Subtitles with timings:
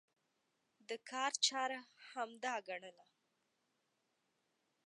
[0.87, 1.79] د کار چاره
[2.11, 3.05] همدا ګڼله.